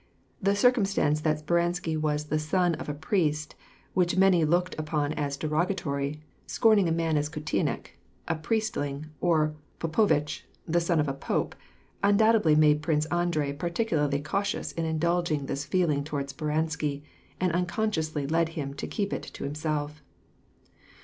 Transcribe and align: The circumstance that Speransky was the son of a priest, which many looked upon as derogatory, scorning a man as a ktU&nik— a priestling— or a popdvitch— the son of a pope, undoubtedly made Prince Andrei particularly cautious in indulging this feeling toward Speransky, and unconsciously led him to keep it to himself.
The 0.41 0.55
circumstance 0.55 1.21
that 1.21 1.37
Speransky 1.45 1.95
was 1.95 2.23
the 2.25 2.39
son 2.39 2.73
of 2.73 2.89
a 2.89 2.93
priest, 2.95 3.53
which 3.93 4.17
many 4.17 4.43
looked 4.43 4.73
upon 4.79 5.13
as 5.13 5.37
derogatory, 5.37 6.19
scorning 6.47 6.89
a 6.89 6.91
man 6.91 7.17
as 7.17 7.27
a 7.27 7.29
ktU&nik— 7.33 7.99
a 8.27 8.33
priestling— 8.33 9.11
or 9.21 9.53
a 9.79 9.87
popdvitch— 9.87 10.41
the 10.67 10.79
son 10.81 10.99
of 10.99 11.07
a 11.07 11.13
pope, 11.13 11.53
undoubtedly 12.01 12.55
made 12.55 12.81
Prince 12.81 13.05
Andrei 13.11 13.53
particularly 13.53 14.21
cautious 14.23 14.71
in 14.71 14.85
indulging 14.85 15.45
this 15.45 15.65
feeling 15.65 16.03
toward 16.03 16.29
Speransky, 16.29 17.03
and 17.39 17.51
unconsciously 17.51 18.25
led 18.25 18.49
him 18.57 18.73
to 18.73 18.87
keep 18.87 19.13
it 19.13 19.21
to 19.21 19.43
himself. 19.43 20.01